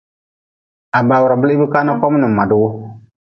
Ha 0.91 0.99
bawra 1.07 1.35
blihbka 1.41 1.83
na 1.83 1.93
kom 2.01 2.13
nin 2.21 2.33
madi 2.37 2.55
wu. 2.61 2.67